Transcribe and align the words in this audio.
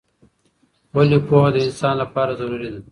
ولې 0.95 1.17
پوهه 1.27 1.49
د 1.55 1.57
انسان 1.65 1.95
لپاره 2.03 2.31
ضروری 2.39 2.69
ده؟ 2.73 2.79